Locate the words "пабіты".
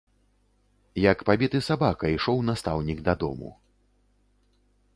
1.29-1.59